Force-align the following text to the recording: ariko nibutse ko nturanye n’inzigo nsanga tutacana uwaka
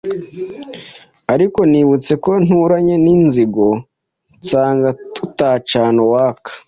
ariko 1.33 1.59
nibutse 1.71 2.13
ko 2.23 2.31
nturanye 2.45 2.95
n’inzigo 3.03 3.67
nsanga 4.41 4.89
tutacana 5.15 5.99
uwaka 6.05 6.49